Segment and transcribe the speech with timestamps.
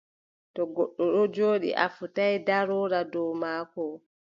[0.53, 3.83] To goɗɗo ɗon jooɗi, a fotaay ndarooɗaa dow maako,